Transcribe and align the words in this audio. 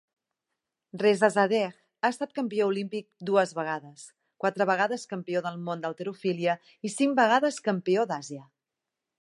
Rezazadeh 1.01 1.65
ha 1.67 2.09
estat 2.13 2.33
campió 2.39 2.69
olímpic 2.71 3.07
dues 3.31 3.53
vegades, 3.59 4.07
quatre 4.45 4.69
vegades 4.73 5.07
campió 5.15 5.45
del 5.49 5.63
món 5.69 5.85
d'halterofília 5.85 6.57
i 6.91 6.95
cinc 6.97 7.17
vegades 7.25 7.65
campió 7.69 8.09
d'Àsia. 8.15 8.45